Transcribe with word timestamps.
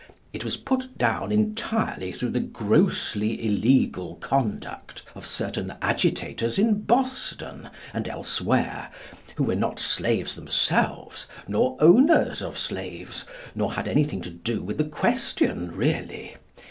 It 0.33 0.43
was 0.43 0.57
put 0.57 0.97
down 0.97 1.31
entirely 1.31 2.11
through 2.11 2.31
the 2.31 2.39
grossly 2.39 3.45
illegal 3.45 4.15
conduct 4.15 5.03
of 5.13 5.27
certain 5.27 5.75
agitators 5.79 6.57
in 6.57 6.81
Boston 6.81 7.69
and 7.93 8.09
elsewhere, 8.09 8.89
who 9.35 9.43
were 9.43 9.53
not 9.55 9.79
slaves 9.79 10.33
themselves, 10.33 11.27
nor 11.47 11.77
owners 11.79 12.41
of 12.41 12.57
slaves, 12.57 13.25
nor 13.53 13.73
had 13.73 13.87
anything 13.87 14.23
to 14.23 14.31
do 14.31 14.63
with 14.63 14.79
the 14.79 14.85
question 14.85 15.69
really. 15.69 16.35